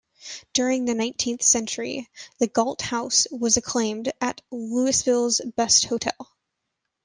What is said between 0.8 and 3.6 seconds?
the nineteenth century, The Galt House was